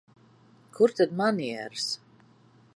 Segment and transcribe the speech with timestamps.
[0.77, 1.85] Kur tad manieres?